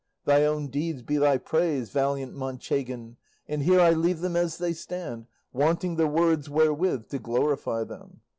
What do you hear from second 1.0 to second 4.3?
be thy praise, valiant Manchegan, and here I leave